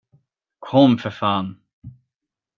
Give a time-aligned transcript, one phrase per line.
[0.59, 1.57] Kom för fan!